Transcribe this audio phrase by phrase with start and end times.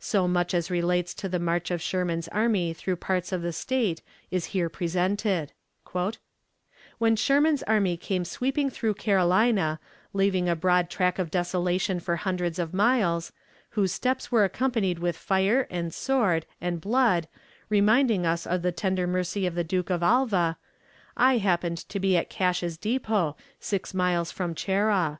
[0.00, 4.00] So much as relates to the march of Sherman's army through parts of the State
[4.30, 5.52] is here presented:
[6.96, 9.78] "When Sherman's army came sweeping through Carolina,
[10.14, 13.30] leaving a broad track of desolation for hundreds of miles,
[13.72, 17.28] whose steps were accompanied with fire, and sword, and blood,
[17.68, 20.56] reminding us of the tender mercies of the Duke of Alva,
[21.14, 25.18] I happened to be at Cash's Depot, six miles from Cheraw.